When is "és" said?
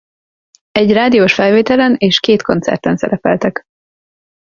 1.97-2.19